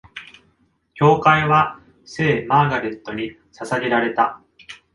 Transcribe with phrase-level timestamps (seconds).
[0.95, 4.41] 教会は聖マーガレットに捧げられた。